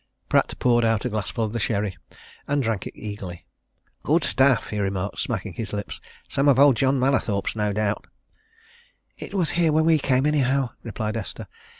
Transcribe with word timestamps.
Pratt 0.29 0.55
poured 0.57 0.83
out 0.83 1.05
a 1.05 1.09
glassful 1.09 1.43
of 1.45 1.53
the 1.53 1.59
sherry, 1.59 1.95
and 2.47 2.63
drank 2.63 2.87
it 2.87 2.97
eagerly. 2.97 3.45
"Good 4.01 4.23
stuff 4.23 4.63
that!" 4.63 4.69
he 4.71 4.79
remarked, 4.79 5.19
smacking 5.19 5.53
his 5.53 5.73
lips. 5.73 6.01
"Some 6.27 6.47
of 6.47 6.57
old 6.57 6.75
John 6.75 6.99
Mallathorpe's 6.99 7.55
no 7.55 7.71
doubt." 7.71 8.07
"It 9.15 9.35
was 9.35 9.51
here 9.51 9.71
when 9.71 9.85
we 9.85 9.99
came, 9.99 10.25
anyhow," 10.25 10.71
replied 10.81 11.15
Esther. 11.17 11.45